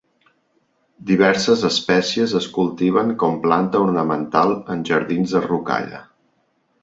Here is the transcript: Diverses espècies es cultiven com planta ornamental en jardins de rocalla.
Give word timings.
Diverses 1.09 1.65
espècies 1.69 2.33
es 2.39 2.47
cultiven 2.55 3.13
com 3.23 3.37
planta 3.45 3.83
ornamental 3.89 4.57
en 4.77 4.83
jardins 4.91 5.35
de 5.37 5.43
rocalla. 5.47 6.01